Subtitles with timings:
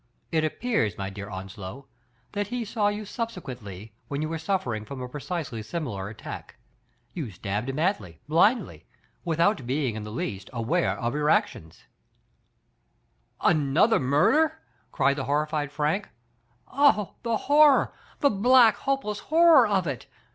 [0.31, 1.85] It appears, my dear Onslow,
[2.31, 6.55] that he saw you subsequently, when you were suffering from a precisely similar attack.
[7.13, 8.85] You stabbed madly, t)lindly,
[9.23, 11.83] without being in the least aware of your actions.
[13.41, 13.53] Digitized by Google F.
[13.53, 13.69] ANSTEY.
[13.69, 14.59] 315 Another murder?"
[14.91, 16.09] cried the horrified Frank.
[16.67, 20.07] "Oh, the horror, the black, hopeless horror of it